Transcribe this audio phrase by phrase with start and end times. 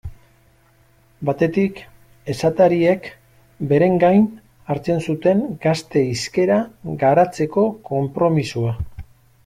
[1.29, 1.81] Batetik,
[2.33, 3.11] esatariek
[3.73, 4.25] beren gain
[4.73, 6.59] hartzen zuten gazte hizkera
[7.05, 8.75] garatzeko konpromisoa.